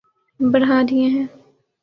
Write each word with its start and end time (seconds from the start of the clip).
بڑھا 0.39 0.81
دیے 0.89 1.07
ہیں 1.09 1.25